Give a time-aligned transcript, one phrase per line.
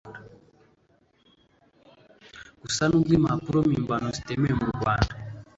[2.61, 5.13] Gusa nubwo impapuro mpimbano zitemewe mu Rwanda